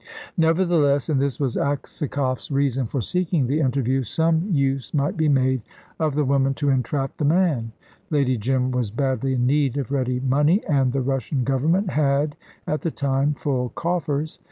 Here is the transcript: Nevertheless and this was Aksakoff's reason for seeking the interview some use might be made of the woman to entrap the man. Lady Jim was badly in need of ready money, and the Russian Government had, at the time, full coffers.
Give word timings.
Nevertheless 0.35 1.09
and 1.09 1.21
this 1.21 1.39
was 1.39 1.55
Aksakoff's 1.55 2.49
reason 2.49 2.87
for 2.87 3.01
seeking 3.01 3.45
the 3.45 3.59
interview 3.59 4.01
some 4.01 4.47
use 4.51 4.95
might 4.95 5.15
be 5.15 5.29
made 5.29 5.61
of 5.99 6.15
the 6.15 6.25
woman 6.25 6.55
to 6.55 6.69
entrap 6.71 7.15
the 7.17 7.23
man. 7.23 7.71
Lady 8.09 8.35
Jim 8.35 8.71
was 8.71 8.89
badly 8.89 9.35
in 9.35 9.45
need 9.45 9.77
of 9.77 9.91
ready 9.91 10.19
money, 10.19 10.63
and 10.67 10.91
the 10.91 11.01
Russian 11.01 11.43
Government 11.43 11.91
had, 11.91 12.35
at 12.65 12.81
the 12.81 12.89
time, 12.89 13.35
full 13.35 13.69
coffers. 13.75 14.39